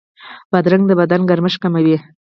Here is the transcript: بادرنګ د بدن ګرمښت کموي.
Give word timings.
بادرنګ 0.51 0.83
د 0.87 0.91
بدن 0.99 1.21
ګرمښت 1.29 1.59
کموي. 1.63 1.97